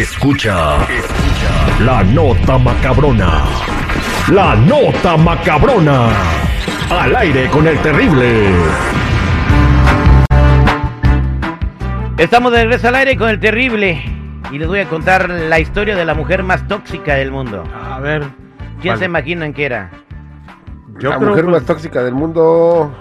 Escucha, 0.00 0.76
escucha 0.90 1.82
la 1.82 2.02
nota 2.04 2.58
macabrona. 2.58 3.44
La 4.30 4.54
nota 4.54 5.16
macabrona. 5.16 6.08
Al 6.90 7.16
aire 7.16 7.48
con 7.48 7.66
el 7.66 7.78
terrible. 7.78 8.50
Estamos 12.18 12.52
de 12.52 12.58
regreso 12.64 12.88
al 12.88 12.96
aire 12.96 13.16
con 13.16 13.30
el 13.30 13.40
terrible. 13.40 14.02
Y 14.52 14.58
les 14.58 14.68
voy 14.68 14.80
a 14.80 14.84
contar 14.86 15.30
la 15.30 15.58
historia 15.60 15.96
de 15.96 16.04
la 16.04 16.12
mujer 16.12 16.42
más 16.42 16.68
tóxica 16.68 17.14
del 17.14 17.30
mundo. 17.32 17.64
A 17.74 17.98
ver. 17.98 18.22
¿Quién 18.82 18.98
se 18.98 19.06
imaginan 19.06 19.54
que 19.54 19.64
era? 19.64 19.90
Yo 20.98 21.08
la 21.08 21.16
creo, 21.16 21.30
mujer 21.30 21.46
más 21.46 21.64
tóxica 21.64 22.02
del 22.04 22.12
mundo. 22.14 22.94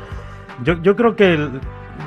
yo, 0.64 0.82
yo 0.82 0.96
creo 0.96 1.18
que 1.18 1.34
el- 1.34 1.60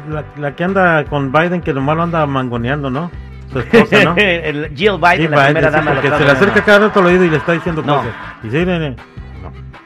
la, 0.08 0.24
la 0.38 0.56
que 0.56 0.64
anda 0.64 1.04
con 1.04 1.30
Biden, 1.30 1.60
que 1.60 1.74
nomás 1.74 1.94
lo 1.96 2.04
anda 2.04 2.24
mangoneando, 2.24 2.88
¿no? 2.88 3.10
Su 3.52 3.58
esposa, 3.60 4.04
¿no? 4.04 4.14
El 4.16 4.70
Jill 4.76 4.98
Biden, 4.98 5.30
la 5.30 5.44
primera 5.46 5.68
sí, 5.68 5.74
dama 5.74 5.90
de 5.90 5.94
porque 5.96 6.08
los 6.10 6.18
se 6.18 6.24
le 6.24 6.30
acerca 6.32 6.64
cada 6.64 6.78
rato 6.86 7.00
al 7.00 7.06
oído 7.06 7.24
y 7.24 7.30
le 7.30 7.36
está 7.38 7.52
diciendo 7.52 7.82
No. 7.84 7.96
cosas. 7.98 8.12
Y 8.44 8.50
sí, 8.50 8.56
nene. 8.64 8.96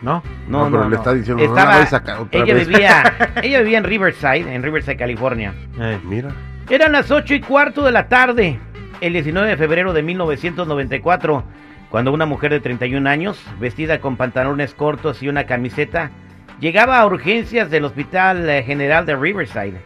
No. 0.02 0.20
No, 0.48 0.64
pero 0.68 0.82
no, 0.82 0.88
le 0.88 0.88
no. 0.90 0.96
está 0.96 1.12
diciendo, 1.14 1.44
no 1.44 1.48
Estaba, 1.48 1.74
vayas 1.76 1.92
a 1.92 2.02
ca- 2.02 2.20
otra 2.20 2.42
ella 2.42 2.54
vez. 2.54 2.66
vivía, 2.66 3.14
ella 3.42 3.60
vivía 3.60 3.78
en 3.78 3.84
Riverside, 3.84 4.52
en 4.52 4.62
Riverside, 4.64 4.96
California. 4.96 5.54
Eh, 5.78 5.98
Mira. 6.02 6.30
Eran 6.68 6.90
las 6.92 7.10
ocho 7.12 7.34
y 7.34 7.40
cuarto 7.40 7.84
de 7.84 7.92
la 7.92 8.08
tarde, 8.08 8.58
el 9.00 9.12
19 9.12 9.48
de 9.50 9.56
febrero 9.56 9.92
de 9.92 10.02
1994, 10.02 11.44
cuando 11.88 12.12
una 12.12 12.26
mujer 12.26 12.50
de 12.50 12.58
31 12.60 13.08
años, 13.08 13.40
vestida 13.60 14.00
con 14.00 14.16
pantalones 14.16 14.74
cortos 14.74 15.22
y 15.22 15.28
una 15.28 15.44
camiseta, 15.44 16.10
llegaba 16.58 16.98
a 16.98 17.06
urgencias 17.06 17.70
del 17.70 17.84
Hospital 17.84 18.48
eh, 18.50 18.62
General 18.64 19.06
de 19.06 19.14
Riverside. 19.14 19.80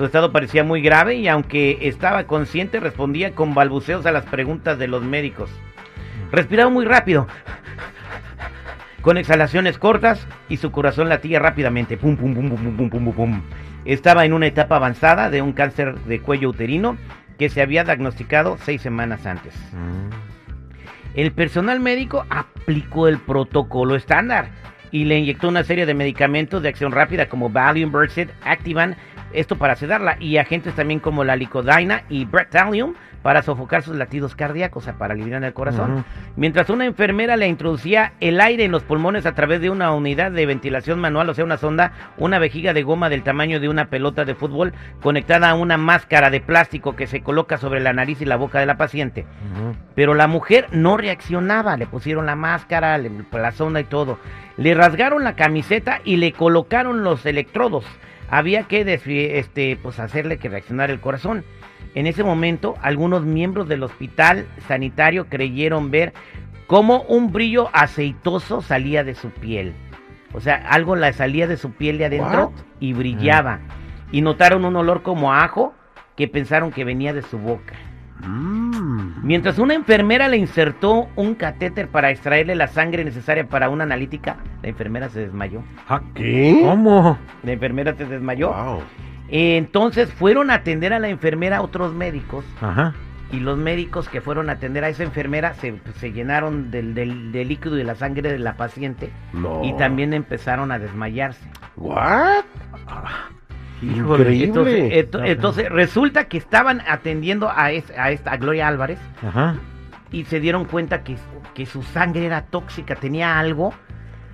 Su 0.00 0.06
estado 0.06 0.32
parecía 0.32 0.64
muy 0.64 0.80
grave 0.80 1.16
y 1.16 1.28
aunque 1.28 1.76
estaba 1.82 2.24
consciente 2.24 2.80
respondía 2.80 3.32
con 3.32 3.52
balbuceos 3.52 4.06
a 4.06 4.12
las 4.12 4.24
preguntas 4.24 4.78
de 4.78 4.88
los 4.88 5.02
médicos. 5.02 5.50
Respiraba 6.32 6.70
muy 6.70 6.86
rápido, 6.86 7.26
con 9.02 9.18
exhalaciones 9.18 9.76
cortas 9.76 10.26
y 10.48 10.56
su 10.56 10.70
corazón 10.70 11.10
latía 11.10 11.38
rápidamente. 11.38 11.98
Pum, 11.98 12.16
pum, 12.16 12.32
pum, 12.32 12.48
pum, 12.48 12.76
pum, 12.78 12.88
pum, 12.88 13.04
pum, 13.04 13.12
pum. 13.12 13.42
Estaba 13.84 14.24
en 14.24 14.32
una 14.32 14.46
etapa 14.46 14.76
avanzada 14.76 15.28
de 15.28 15.42
un 15.42 15.52
cáncer 15.52 15.94
de 16.06 16.18
cuello 16.20 16.48
uterino 16.48 16.96
que 17.38 17.50
se 17.50 17.60
había 17.60 17.84
diagnosticado 17.84 18.56
seis 18.56 18.80
semanas 18.80 19.26
antes. 19.26 19.54
Mm. 19.74 20.08
El 21.14 21.32
personal 21.32 21.78
médico 21.78 22.24
aplicó 22.30 23.06
el 23.06 23.18
protocolo 23.18 23.96
estándar 23.96 24.48
y 24.92 25.04
le 25.04 25.18
inyectó 25.18 25.48
una 25.48 25.64
serie 25.64 25.86
de 25.86 25.94
medicamentos 25.94 26.62
de 26.62 26.68
acción 26.68 26.92
rápida 26.92 27.28
como 27.28 27.50
Valium, 27.50 27.92
Berset, 27.92 28.32
Activan 28.42 28.96
esto 29.32 29.56
para 29.56 29.76
sedarla, 29.76 30.16
y 30.20 30.36
agentes 30.38 30.74
también 30.74 31.00
como 31.00 31.24
la 31.24 31.36
Licodina 31.36 32.02
y 32.08 32.24
Bretaluum 32.24 32.94
para 33.22 33.42
sofocar 33.42 33.82
sus 33.82 33.96
latidos 33.96 34.34
cardíacos, 34.34 34.82
o 34.82 34.84
sea, 34.84 34.94
para 34.94 35.12
aliviar 35.12 35.44
el 35.44 35.52
corazón. 35.52 36.04
Mientras 36.36 36.70
una 36.70 36.86
enfermera 36.86 37.36
le 37.36 37.48
introducía 37.48 38.14
el 38.20 38.40
aire 38.40 38.64
en 38.64 38.72
los 38.72 38.82
pulmones 38.82 39.26
a 39.26 39.34
través 39.34 39.60
de 39.60 39.68
una 39.68 39.92
unidad 39.92 40.30
de 40.32 40.46
ventilación 40.46 40.98
manual, 41.00 41.28
o 41.28 41.34
sea, 41.34 41.44
una 41.44 41.58
sonda, 41.58 41.92
una 42.16 42.38
vejiga 42.38 42.72
de 42.72 42.82
goma 42.82 43.10
del 43.10 43.22
tamaño 43.22 43.60
de 43.60 43.68
una 43.68 43.90
pelota 43.90 44.24
de 44.24 44.34
fútbol 44.34 44.72
conectada 45.02 45.50
a 45.50 45.54
una 45.54 45.76
máscara 45.76 46.30
de 46.30 46.40
plástico 46.40 46.96
que 46.96 47.06
se 47.06 47.20
coloca 47.20 47.58
sobre 47.58 47.80
la 47.80 47.92
nariz 47.92 48.22
y 48.22 48.24
la 48.24 48.36
boca 48.36 48.58
de 48.58 48.64
la 48.66 48.78
paciente. 48.78 49.26
Pero 49.94 50.14
la 50.14 50.26
mujer 50.26 50.68
no 50.72 50.96
reaccionaba, 50.96 51.76
le 51.76 51.86
pusieron 51.86 52.24
la 52.24 52.36
máscara, 52.36 52.96
le- 52.96 53.10
la 53.32 53.52
sonda 53.52 53.80
y 53.80 53.84
todo. 53.84 54.18
Le 54.56 54.72
rasgaron 54.74 55.24
la 55.24 55.36
camiseta 55.36 56.00
y 56.04 56.16
le 56.16 56.32
colocaron 56.32 57.04
los 57.04 57.26
electrodos. 57.26 57.84
Había 58.30 58.64
que 58.64 58.82
este, 59.38 59.76
pues 59.82 59.98
hacerle 59.98 60.38
que 60.38 60.48
reaccionara 60.48 60.92
el 60.92 61.00
corazón. 61.00 61.44
En 61.94 62.06
ese 62.06 62.22
momento, 62.22 62.76
algunos 62.80 63.24
miembros 63.24 63.68
del 63.68 63.82
hospital 63.82 64.46
sanitario 64.68 65.26
creyeron 65.28 65.90
ver 65.90 66.12
cómo 66.68 67.02
un 67.02 67.32
brillo 67.32 67.68
aceitoso 67.72 68.62
salía 68.62 69.02
de 69.02 69.16
su 69.16 69.30
piel. 69.30 69.74
O 70.32 70.40
sea, 70.40 70.54
algo 70.70 70.94
la 70.94 71.12
salía 71.12 71.48
de 71.48 71.56
su 71.56 71.72
piel 71.72 71.98
de 71.98 72.04
adentro 72.04 72.52
y 72.78 72.92
brillaba. 72.92 73.58
Y 74.12 74.20
notaron 74.20 74.64
un 74.64 74.76
olor 74.76 75.02
como 75.02 75.32
a 75.32 75.42
ajo 75.42 75.74
que 76.16 76.28
pensaron 76.28 76.70
que 76.70 76.84
venía 76.84 77.12
de 77.12 77.22
su 77.22 77.38
boca. 77.38 77.74
Mm. 78.20 78.59
Mientras 79.22 79.58
una 79.58 79.74
enfermera 79.74 80.28
le 80.28 80.36
insertó 80.36 81.08
un 81.16 81.34
catéter 81.34 81.88
para 81.88 82.10
extraerle 82.10 82.54
la 82.54 82.66
sangre 82.68 83.04
necesaria 83.04 83.46
para 83.48 83.68
una 83.68 83.84
analítica, 83.84 84.36
la 84.62 84.68
enfermera 84.68 85.08
se 85.08 85.20
desmayó. 85.20 85.62
Ah, 85.88 86.00
¿Qué? 86.14 86.60
¿Cómo? 86.62 87.18
La 87.42 87.52
enfermera 87.52 87.94
se 87.94 88.04
desmayó. 88.06 88.48
Wow. 88.52 88.82
Entonces 89.28 90.12
fueron 90.12 90.50
a 90.50 90.54
atender 90.54 90.92
a 90.92 90.98
la 90.98 91.08
enfermera 91.08 91.62
otros 91.62 91.94
médicos 91.94 92.44
Ajá. 92.60 92.94
y 93.30 93.38
los 93.38 93.56
médicos 93.56 94.08
que 94.08 94.20
fueron 94.20 94.50
a 94.50 94.54
atender 94.54 94.82
a 94.84 94.88
esa 94.88 95.04
enfermera 95.04 95.54
se, 95.54 95.74
se 96.00 96.12
llenaron 96.12 96.70
del, 96.72 96.94
del- 96.94 97.30
del 97.30 97.48
líquido 97.48 97.76
y 97.76 97.78
de 97.78 97.84
la 97.84 97.94
sangre 97.94 98.30
de 98.32 98.38
la 98.40 98.56
paciente 98.56 99.10
No. 99.32 99.62
y 99.64 99.72
también 99.74 100.14
empezaron 100.14 100.72
a 100.72 100.78
desmayarse. 100.80 101.48
What? 101.76 102.44
Híjole. 103.82 104.34
Increíble. 104.34 104.98
Entonces, 105.30 105.68
resulta 105.70 106.24
que 106.28 106.36
estaban 106.38 106.82
atendiendo 106.86 107.50
a, 107.54 107.72
es- 107.72 107.90
a 107.96 108.10
esta 108.10 108.32
a 108.32 108.36
Gloria 108.36 108.68
Álvarez 108.68 108.98
Ajá. 109.26 109.56
y 110.12 110.24
se 110.24 110.40
dieron 110.40 110.64
cuenta 110.66 111.02
que, 111.02 111.16
que 111.54 111.66
su 111.66 111.82
sangre 111.82 112.26
era 112.26 112.42
tóxica, 112.42 112.94
tenía 112.96 113.38
algo 113.38 113.72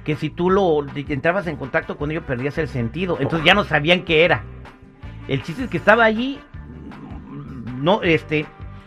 que 0.04 0.16
si 0.16 0.30
tú 0.30 0.50
lo 0.50 0.84
entrabas 0.96 1.46
en 1.48 1.56
contacto 1.56 1.96
con 1.96 2.10
ello 2.10 2.22
perdías 2.22 2.58
el 2.58 2.68
sentido. 2.68 3.18
Entonces 3.20 3.44
ya 3.46 3.54
no 3.54 3.64
sabían 3.64 4.02
qué 4.02 4.24
era. 4.24 4.42
El 5.28 5.42
chiste 5.42 5.64
es 5.64 5.70
que 5.70 5.76
estaba 5.78 6.04
allí, 6.04 6.38
no, 7.80 8.02
este, 8.02 8.46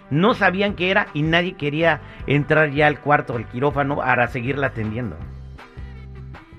no 0.09 0.33
sabían 0.33 0.75
qué 0.75 0.91
era 0.91 1.07
y 1.13 1.23
nadie 1.23 1.53
quería 1.53 1.99
entrar 2.27 2.71
ya 2.71 2.87
al 2.87 2.99
cuarto 2.99 3.33
del 3.33 3.45
quirófano 3.45 3.97
para 3.97 4.27
seguirla 4.27 4.67
atendiendo. 4.67 5.17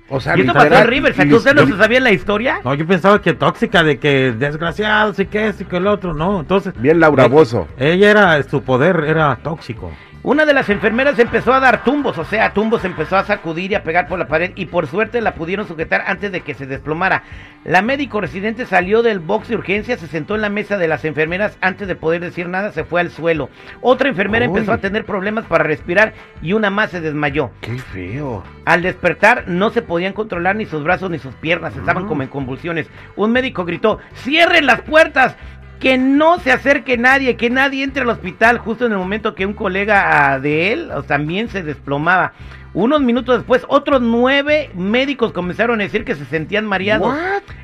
O 0.09 0.19
sea, 0.19 0.37
y 0.37 0.41
esto 0.41 0.53
pasó 0.53 0.73
en 0.75 0.87
Riverside. 0.87 1.27
y- 1.27 1.33
¿Ustedes 1.33 1.55
no 1.55 1.65
se 1.67 1.77
sabían 1.77 2.03
la 2.03 2.11
historia? 2.11 2.59
No, 2.63 2.73
yo 2.73 2.85
pensaba 2.85 3.21
que 3.21 3.33
tóxica, 3.33 3.83
de 3.83 3.97
que 3.97 4.33
desgraciado, 4.33 5.13
sí 5.13 5.25
que 5.25 5.53
sí 5.53 5.65
que 5.65 5.77
el 5.77 5.87
otro. 5.87 6.13
No, 6.13 6.41
entonces. 6.41 6.73
Bien 6.77 6.99
Laura 6.99 7.25
eh, 7.25 7.29
Bozo. 7.29 7.67
Ella 7.77 8.11
era, 8.11 8.43
su 8.43 8.61
poder 8.61 9.03
era 9.07 9.35
tóxico. 9.37 9.91
Una 10.23 10.45
de 10.45 10.53
las 10.53 10.69
enfermeras 10.69 11.17
empezó 11.17 11.51
a 11.51 11.59
dar 11.59 11.83
tumbos, 11.83 12.15
o 12.19 12.25
sea, 12.25 12.53
tumbos 12.53 12.85
empezó 12.85 13.17
a 13.17 13.23
sacudir 13.23 13.71
y 13.71 13.75
a 13.75 13.81
pegar 13.83 14.07
por 14.07 14.19
la 14.19 14.27
pared 14.27 14.51
y 14.55 14.67
por 14.67 14.85
suerte 14.85 15.19
la 15.19 15.33
pudieron 15.33 15.67
sujetar 15.67 16.03
antes 16.05 16.31
de 16.31 16.41
que 16.41 16.53
se 16.53 16.67
desplomara. 16.67 17.23
La 17.65 17.81
médico 17.81 18.21
residente 18.21 18.67
salió 18.67 19.01
del 19.01 19.19
box 19.19 19.47
de 19.47 19.55
urgencia, 19.55 19.97
se 19.97 20.05
sentó 20.05 20.35
en 20.35 20.41
la 20.41 20.49
mesa 20.49 20.77
de 20.77 20.87
las 20.87 21.05
enfermeras 21.05 21.57
antes 21.59 21.87
de 21.87 21.95
poder 21.95 22.21
decir 22.21 22.47
nada, 22.49 22.71
se 22.71 22.83
fue 22.83 23.01
al 23.01 23.09
suelo. 23.09 23.49
Otra 23.81 24.09
enfermera 24.09 24.45
Uy. 24.47 24.51
empezó 24.53 24.73
a 24.73 24.77
tener 24.77 25.05
problemas 25.05 25.45
para 25.45 25.63
respirar 25.63 26.13
y 26.43 26.53
una 26.53 26.69
más 26.69 26.91
se 26.91 27.01
desmayó. 27.01 27.49
Qué 27.61 27.79
feo. 27.79 28.43
Al 28.65 28.83
despertar 28.83 29.45
no 29.47 29.71
se 29.71 29.81
podían 29.81 30.13
controlar 30.13 30.55
ni 30.55 30.67
sus 30.67 30.83
brazos 30.83 31.09
ni 31.09 31.17
sus 31.17 31.33
piernas, 31.33 31.75
estaban 31.75 32.05
Mm. 32.05 32.07
como 32.07 32.21
en 32.21 32.29
convulsiones. 32.29 32.87
Un 33.15 33.31
médico 33.31 33.65
gritó, 33.65 33.97
cierren 34.13 34.67
las 34.67 34.81
puertas, 34.81 35.35
que 35.81 35.97
no 35.97 36.39
se 36.39 36.51
acerque 36.51 36.95
nadie, 36.95 37.35
que 37.35 37.49
nadie 37.49 37.83
entre 37.83 38.03
al 38.03 38.09
hospital 38.09 38.59
justo 38.59 38.85
en 38.85 38.91
el 38.91 38.99
momento 38.99 39.33
que 39.33 39.47
un 39.47 39.53
colega 39.53 40.33
ah, 40.33 40.39
de 40.39 40.71
él 40.71 40.91
también 41.07 41.49
se 41.49 41.63
desplomaba. 41.63 42.33
Unos 42.73 43.01
minutos 43.01 43.39
después, 43.39 43.65
otros 43.67 43.99
nueve 43.99 44.69
médicos 44.75 45.33
comenzaron 45.33 45.81
a 45.81 45.83
decir 45.83 46.05
que 46.05 46.15
se 46.15 46.23
sentían 46.25 46.65
mareados. 46.65 47.17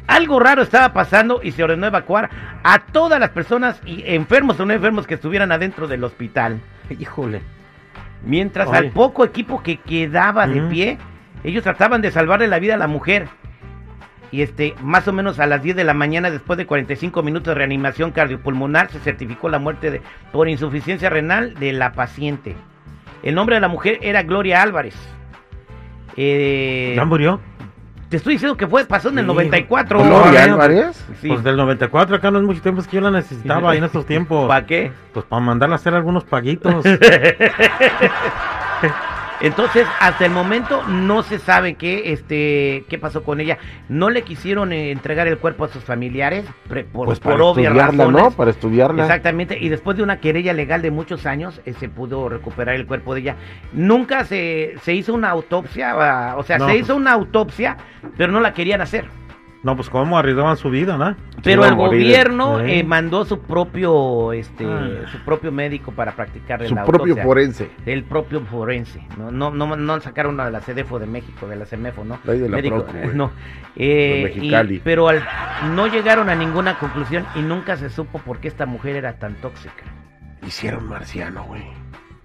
Algo 0.07 0.39
raro 0.39 0.63
estaba 0.63 0.91
pasando 0.91 1.41
y 1.43 1.51
se 1.51 1.63
ordenó 1.63 1.85
evacuar 1.85 2.29
a 2.63 2.79
todas 2.79 3.19
las 3.19 3.29
personas 3.29 3.79
y 3.85 4.03
enfermos 4.05 4.59
o 4.59 4.65
no 4.65 4.73
enfermos 4.73 5.05
que 5.05 5.13
estuvieran 5.13 5.51
adentro 5.51 5.87
del 5.87 6.03
hospital. 6.03 6.59
Híjole. 6.89 7.41
Mientras 8.25 8.67
Oye. 8.67 8.77
al 8.79 8.91
poco 8.91 9.23
equipo 9.23 9.61
que 9.61 9.77
quedaba 9.77 10.47
de 10.47 10.61
pie, 10.61 10.97
ellos 11.43 11.63
trataban 11.63 12.01
de 12.01 12.11
salvarle 12.11 12.47
la 12.47 12.59
vida 12.59 12.73
a 12.73 12.77
la 12.77 12.87
mujer. 12.87 13.27
Y 14.31 14.41
este, 14.41 14.75
más 14.81 15.07
o 15.07 15.13
menos 15.13 15.39
a 15.39 15.45
las 15.47 15.61
10 15.63 15.75
de 15.77 15.83
la 15.85 15.93
mañana, 15.93 16.29
después 16.29 16.57
de 16.57 16.65
45 16.65 17.23
minutos 17.23 17.47
de 17.51 17.55
reanimación 17.55 18.11
cardiopulmonar, 18.11 18.89
se 18.91 18.99
certificó 18.99 19.47
la 19.49 19.57
muerte 19.59 19.89
de- 19.89 20.01
por 20.33 20.49
insuficiencia 20.49 21.09
renal 21.09 21.53
de 21.55 21.71
la 21.73 21.93
paciente. 21.93 22.55
El 23.23 23.35
nombre 23.35 23.55
de 23.55 23.61
la 23.61 23.67
mujer 23.69 23.99
era 24.01 24.23
Gloria 24.23 24.61
Álvarez. 24.61 24.95
Eh, 26.17 26.93
¿Ya 26.95 27.05
murió? 27.05 27.39
te 28.09 28.17
estoy 28.17 28.33
diciendo 28.35 28.55
que 28.57 28.67
fue, 28.67 28.85
pasó 28.85 29.09
en 29.09 29.17
el 29.19 29.25
Sí. 29.25 29.27
94. 29.27 29.99
Gloria 29.99 30.21
Gloria 30.21 30.43
Álvarez. 30.45 31.05
Sí. 31.21 31.27
Pues 31.27 31.43
del 31.43 31.57
94 31.57 32.15
acá 32.15 32.31
no 32.31 32.39
es 32.39 32.45
mucho 32.45 32.61
tiempo, 32.61 32.79
es 32.81 32.87
que 32.87 32.95
yo 32.95 33.01
la 33.01 33.11
necesitaba 33.11 33.71
ahí 33.71 33.77
en 33.79 33.83
estos 33.83 34.05
tiempos. 34.07 34.47
¿Para 34.47 34.65
qué? 34.65 34.91
Pues 35.13 35.25
para 35.25 35.41
mandarla 35.41 35.75
a 35.75 35.77
hacer 35.77 35.93
algunos 35.93 36.23
paguitos. 36.23 36.85
Entonces, 39.39 39.85
hasta 39.99 40.25
el 40.25 40.31
momento 40.31 40.81
no 40.87 41.21
se 41.23 41.37
sabe 41.39 41.75
qué, 41.75 42.11
este, 42.11 42.85
qué 42.89 42.97
pasó 42.97 43.23
con 43.23 43.39
ella. 43.39 43.57
No 43.87 44.09
le 44.09 44.23
quisieron 44.23 44.73
eh, 44.73 44.91
entregar 44.91 45.27
el 45.27 45.37
cuerpo 45.37 45.65
a 45.65 45.67
sus 45.67 45.83
familiares 45.83 46.45
pre- 46.67 46.83
por, 46.85 47.05
Pues 47.05 47.19
por 47.19 47.39
obvias 47.41 47.73
razones. 47.75 48.23
¿no? 48.23 48.31
Para 48.31 48.51
estudiarla. 48.51 49.03
Exactamente, 49.03 49.57
y 49.59 49.69
después 49.69 49.95
de 49.97 50.03
una 50.03 50.19
querella 50.19 50.53
legal 50.53 50.81
de 50.81 50.91
muchos 50.91 51.25
años, 51.25 51.61
eh, 51.65 51.73
se 51.73 51.87
pudo 51.89 52.29
recuperar 52.29 52.75
el 52.75 52.87
cuerpo 52.87 53.13
de 53.13 53.21
ella. 53.21 53.35
Nunca 53.73 54.23
se, 54.25 54.73
se 54.81 54.93
hizo 54.93 55.13
una 55.13 55.29
autopsia, 55.29 55.91
ah, 56.31 56.35
o 56.37 56.43
sea, 56.43 56.57
No, 56.57 56.67
se 56.67 56.77
hizo 56.77 56.95
una 56.95 57.11
autopsia, 57.13 57.77
pero 58.17 58.31
no 58.31 58.39
la 58.39 58.53
querían 58.53 58.81
hacer. 58.81 59.05
No, 59.63 59.75
pues 59.75 59.89
cómo 59.89 60.17
arriesgaban 60.19 60.55
su 60.55 60.69
vida, 60.69 60.97
¿no? 60.97 61.15
Pero 61.43 61.63
a 61.63 61.67
el 61.69 61.75
morir. 61.75 62.03
gobierno 62.03 62.59
Sí. 62.59 62.71
eh, 62.73 62.83
mandó 62.83 63.25
su 63.25 63.39
propio, 63.41 64.31
este, 64.31 64.63
Ah. 64.65 65.07
su 65.11 65.17
propio 65.25 65.51
médico 65.51 65.91
para 65.91 66.11
practicar 66.15 66.65
Su 66.67 66.75
la 66.75 66.85
propio 66.85 67.13
autopsia. 67.13 67.23
forense. 67.23 67.69
El 67.85 68.03
propio 68.03 68.41
forense. 68.41 69.01
No, 69.17 69.31
no, 69.31 69.49
no, 69.49 69.75
no 69.75 69.99
sacaron 69.99 70.35
una 70.35 70.45
de 70.45 70.51
la 70.51 70.61
CDFO 70.61 70.99
de 70.99 71.07
México, 71.07 71.47
de 71.47 71.55
la 71.55 71.65
CEMEFO, 71.65 72.05
¿no? 72.05 72.19
De 72.23 72.31
ahí 72.33 72.39
de 72.39 72.49
la 72.49 72.55
Médico, 72.57 72.85
Procu, 72.85 73.09
no. 73.15 73.31
Eh, 73.75 74.31
y- 74.41 74.79
pero 74.79 75.09
al- 75.09 75.23
no 75.75 75.87
llegaron 75.87 76.29
a 76.29 76.35
ninguna 76.35 76.77
conclusión 76.79 77.25
y 77.35 77.39
nunca 77.41 77.77
se 77.77 77.89
supo 77.89 78.19
por 78.19 78.39
qué 78.39 78.47
esta 78.47 78.65
mujer 78.67 78.95
era 78.95 79.13
tan 79.13 79.33
tóxica. 79.35 79.83
Hicieron 80.45 80.87
marciano, 80.87 81.43
güey. 81.45 81.63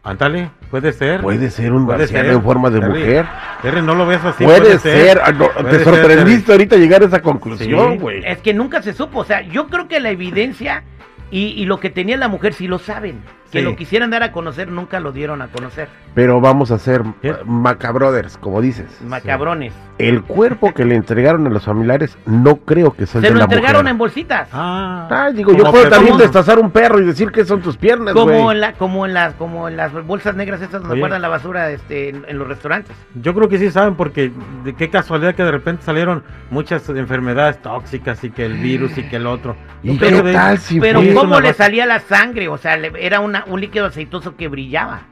Ándale, 0.04 0.50
puede 0.70 0.92
ser. 0.92 1.20
Puede 1.20 1.48
ser 1.50 1.72
un 1.72 1.86
Puede 1.86 1.98
marciano 2.00 2.24
ser. 2.24 2.34
en 2.34 2.42
forma 2.42 2.70
de 2.70 2.80
Terry, 2.80 2.90
mujer. 3.00 3.26
Terry, 3.62 3.82
no 3.82 3.94
lo 3.94 4.04
ves 4.06 4.24
así. 4.24 4.42
puede, 4.44 4.78
ser. 4.80 5.20
Ah, 5.24 5.30
no, 5.30 5.48
Puede 5.50 5.78
te 5.78 5.84
sorprendiste 5.84 6.50
ahorita 6.52 6.76
llegar 6.76 7.02
a 7.02 7.06
esa 7.06 7.22
conclusión, 7.22 7.92
Sí. 7.92 7.98
güey. 7.98 8.22
Es 8.24 8.38
que 8.38 8.52
nunca 8.52 8.82
se 8.82 8.92
supo. 8.94 9.20
O 9.20 9.24
sea, 9.24 9.42
yo 9.42 9.68
creo 9.68 9.86
que 9.86 10.00
la 10.00 10.10
evidencia 10.10 10.82
y, 11.30 11.48
y 11.60 11.66
lo 11.66 11.78
que 11.78 11.88
tenía 11.88 12.16
la 12.16 12.26
mujer 12.28 12.52
sí 12.54 12.66
lo 12.66 12.78
saben. 12.80 13.20
Que 13.52 13.58
Sí. 13.58 13.64
lo 13.64 13.76
quisieran 13.76 14.08
dar 14.10 14.22
a 14.22 14.32
conocer, 14.32 14.68
nunca 14.68 14.98
lo 14.98 15.12
dieron 15.12 15.42
a 15.42 15.48
conocer. 15.48 15.88
Pero 16.14 16.40
vamos 16.40 16.70
a 16.72 16.78
¿Qué? 17.20 17.28
eh, 17.28 17.34
Macabrothers, 17.44 18.36
como 18.38 18.60
dices. 18.60 18.86
Macabrones. 19.02 19.72
El 19.98 20.22
cuerpo 20.22 20.72
que 20.74 20.84
le 20.84 20.94
entregaron 20.96 21.46
a 21.46 21.50
los 21.50 21.64
familiares 21.64 22.16
no 22.26 22.56
creo 22.56 22.92
que 22.94 23.06
sea 23.06 23.18
el 23.20 23.24
Se 23.26 23.28
de 23.28 23.34
lo 23.34 23.38
la 23.40 23.44
entregaron 23.44 23.82
mujer. 23.82 23.90
en 23.92 23.98
bolsitas. 23.98 24.48
Ah, 24.52 25.06
Ah, 25.10 25.30
digo, 25.30 25.52
yo 25.54 25.70
puedo 25.70 25.88
también 25.88 26.16
destazar 26.16 26.58
un 26.58 26.70
perro 26.70 26.98
y 26.98 27.04
decir 27.04 27.30
que 27.30 27.44
son 27.44 27.60
tus 27.60 27.76
piernas, 27.76 28.14
como 28.14 28.50
en 28.52 28.60
la, 28.60 28.72
como 28.72 29.04
en 29.06 29.12
las, 29.14 29.34
como 29.34 29.68
en 29.68 29.76
las 29.76 29.92
bolsas 30.06 30.34
negras 30.34 30.60
estas 30.62 30.80
donde 30.82 30.98
guardan 30.98 31.20
la 31.22 31.28
basura, 31.28 31.70
este, 31.70 32.08
en, 32.08 32.24
en 32.26 32.38
los 32.38 32.48
restaurantes. 32.48 32.96
Yo 33.14 33.34
creo 33.34 33.48
que 33.48 33.58
sí 33.58 33.70
saben 33.70 33.94
porque 33.96 34.32
de 34.64 34.74
qué 34.74 34.88
casualidad 34.90 35.34
que 35.34 35.44
de 35.44 35.50
repente 35.52 35.82
salieron 35.84 36.24
muchas 36.50 36.88
enfermedades 36.88 37.60
tóxicas 37.60 38.24
y 38.24 38.30
que 38.30 38.46
el 38.46 38.54
virus 38.54 38.96
y 38.98 39.02
que 39.04 39.16
el 39.16 39.26
otro. 39.26 39.56
¿Y 39.82 39.98
Yo 39.98 40.22
qué 40.24 40.32
tal 40.32 40.58
si 40.58 40.80
Pero 40.80 41.00
cómo 41.14 41.38
le 41.40 41.52
salía 41.52 41.84
la 41.86 42.00
sangre, 42.00 42.48
o 42.48 42.56
sea, 42.56 42.76
le- 42.76 42.92
era 43.04 43.20
una, 43.20 43.41
un 43.46 43.60
líquido 43.60 43.86
aceitoso 43.86 44.36
que 44.36 44.48
brillaba. 44.48 45.02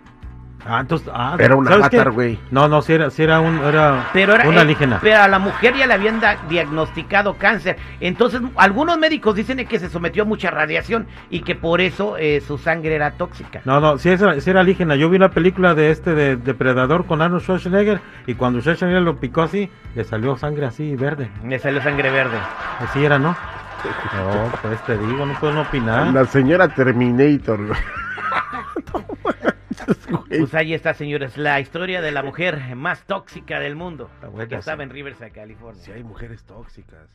Ah, 0.66 0.80
entonces, 0.80 1.08
ah, 1.10 1.36
Era 1.38 1.56
un 1.56 1.66
avatar, 1.66 2.10
güey. 2.10 2.38
No, 2.50 2.68
no, 2.68 2.82
si 2.82 2.92
era, 2.92 3.08
si 3.08 3.22
era 3.22 3.40
un, 3.40 3.60
era 3.60 4.10
Pero 4.12 4.34
era, 4.34 4.46
un 4.46 4.54
eh, 4.54 4.58
alienígena. 4.58 4.98
pero 5.00 5.22
a 5.22 5.26
la 5.26 5.38
mujer 5.38 5.74
ya 5.74 5.86
le 5.86 5.94
habían 5.94 6.20
da- 6.20 6.36
diagnosticado 6.50 7.38
cáncer. 7.38 7.78
Entonces, 7.98 8.42
algunos 8.56 8.98
médicos 8.98 9.34
dicen 9.34 9.66
que 9.66 9.78
se 9.78 9.88
sometió 9.88 10.24
a 10.24 10.26
mucha 10.26 10.50
radiación 10.50 11.06
y 11.30 11.40
que 11.40 11.54
por 11.54 11.80
eso 11.80 12.18
eh, 12.18 12.42
su 12.46 12.58
sangre 12.58 12.94
era 12.94 13.12
tóxica. 13.12 13.62
No, 13.64 13.80
no, 13.80 13.96
si 13.96 14.10
era, 14.10 14.38
sí 14.38 14.50
era 14.50 14.60
alienígena. 14.60 14.96
Yo 14.96 15.08
vi 15.08 15.16
la 15.18 15.30
película 15.30 15.74
de 15.74 15.92
este 15.92 16.14
de 16.14 16.36
Depredador 16.36 17.06
con 17.06 17.22
Arnold 17.22 17.42
Schwarzenegger 17.42 18.02
y 18.26 18.34
cuando 18.34 18.60
Schwarzenegger 18.60 19.00
lo 19.00 19.16
picó 19.16 19.40
así, 19.40 19.70
le 19.94 20.04
salió 20.04 20.36
sangre 20.36 20.66
así 20.66 20.94
verde. 20.94 21.30
Le 21.42 21.58
salió 21.58 21.80
sangre 21.82 22.10
verde. 22.10 22.36
Así 22.80 23.02
era, 23.02 23.18
¿no? 23.18 23.30
No, 24.14 24.52
pues 24.60 24.78
te 24.84 24.98
digo, 24.98 25.24
no 25.24 25.32
puedo 25.40 25.54
no 25.54 25.62
opinar. 25.62 26.12
La 26.12 26.26
señora 26.26 26.68
Terminator, 26.68 27.66
güey. 27.66 27.80
No 28.92 29.04
manches, 29.24 29.42
güey. 29.42 29.69
Pues 30.28 30.54
ahí 30.54 30.74
está, 30.74 30.94
señores, 30.94 31.36
la 31.36 31.60
historia 31.60 32.00
de 32.00 32.12
la 32.12 32.22
mujer 32.22 32.74
más 32.76 33.04
tóxica 33.04 33.58
del 33.60 33.76
mundo. 33.76 34.10
Está 34.14 34.28
buena 34.28 34.48
Que 34.48 34.54
estaba 34.56 34.82
en 34.82 34.90
Riverside, 34.90 35.30
California. 35.30 35.82
Si 35.82 35.92
hay 35.92 36.04
mujeres 36.04 36.44
tóxicas. 36.44 37.08